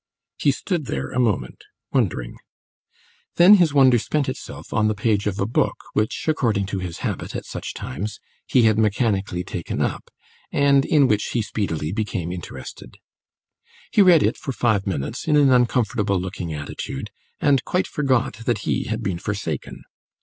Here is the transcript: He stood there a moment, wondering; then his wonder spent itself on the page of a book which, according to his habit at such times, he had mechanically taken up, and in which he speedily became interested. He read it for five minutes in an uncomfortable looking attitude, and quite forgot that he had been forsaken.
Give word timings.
He 0.39 0.49
stood 0.51 0.87
there 0.87 1.11
a 1.11 1.19
moment, 1.19 1.63
wondering; 1.93 2.39
then 3.35 3.57
his 3.57 3.71
wonder 3.71 3.99
spent 3.99 4.27
itself 4.27 4.73
on 4.73 4.87
the 4.87 4.95
page 4.95 5.27
of 5.27 5.39
a 5.39 5.45
book 5.45 5.75
which, 5.93 6.27
according 6.27 6.65
to 6.73 6.79
his 6.79 7.01
habit 7.05 7.35
at 7.35 7.45
such 7.45 7.75
times, 7.75 8.19
he 8.47 8.63
had 8.63 8.79
mechanically 8.79 9.43
taken 9.43 9.79
up, 9.79 10.09
and 10.51 10.85
in 10.85 11.07
which 11.07 11.25
he 11.33 11.43
speedily 11.43 11.91
became 11.91 12.31
interested. 12.31 12.97
He 13.91 14.01
read 14.01 14.23
it 14.23 14.37
for 14.37 14.51
five 14.53 14.87
minutes 14.87 15.27
in 15.27 15.35
an 15.35 15.51
uncomfortable 15.51 16.19
looking 16.19 16.51
attitude, 16.51 17.11
and 17.39 17.63
quite 17.63 17.85
forgot 17.85 18.37
that 18.47 18.61
he 18.65 18.85
had 18.85 19.03
been 19.03 19.19
forsaken. 19.19 19.83